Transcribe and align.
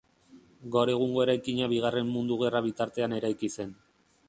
Gaur 0.75 0.91
egungo 0.93 1.21
eraikina 1.25 1.67
Bigarren 1.75 2.09
Mundu 2.15 2.37
Gerra 2.41 2.65
bitartean 2.69 3.17
eraiki 3.21 3.55
zen. 3.61 3.79